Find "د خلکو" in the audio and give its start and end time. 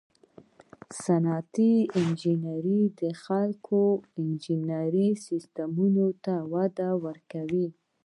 3.01-3.81